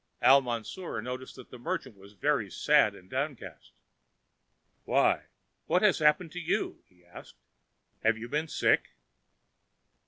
[0.23, 3.71] Al Mansour noticed that the merchant was very sad and downcast.
[4.83, 5.25] "Why,
[5.67, 7.35] what has happened to you?" he asked.
[8.01, 8.93] "Have you been sick?"